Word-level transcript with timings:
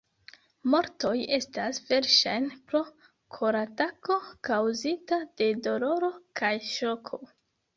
Mortoj 0.75 1.11
estas 1.35 1.79
verŝajne 1.89 2.57
pro 2.71 2.81
koratako 3.37 4.17
kaŭzita 4.51 5.21
de 5.43 5.51
doloro 5.69 6.11
kaj 6.41 6.53
ŝoko. 6.73 7.23